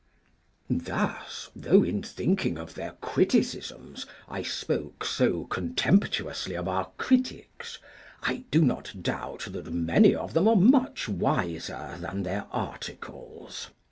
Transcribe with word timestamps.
Thus, 0.83 1.51
though 1.55 1.83
in 1.83 2.01
thinking 2.01 2.57
of 2.57 2.73
their 2.73 2.93
criticisms 3.01 4.07
I 4.27 4.41
spoke 4.41 5.05
so 5.05 5.43
contemptuously 5.45 6.55
of 6.57 6.67
our 6.67 6.89
critics, 6.97 7.77
I 8.23 8.45
do 8.49 8.63
not 8.63 9.03
doubt 9.03 9.49
that 9.51 9.71
many 9.71 10.15
of 10.15 10.33
them 10.33 10.47
are 10.47 10.55
much 10.55 11.07
wiser 11.07 11.97
than 11.99 12.23
their 12.23 12.47
articles. 12.51 13.69